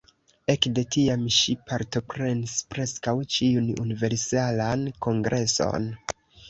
[0.53, 5.93] Ekde tiam ŝi partoprenis preskaŭ ĉiun Universalan Kongreson.